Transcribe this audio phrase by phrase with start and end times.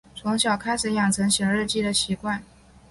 [0.15, 2.41] 从小学开始养成写日记的习惯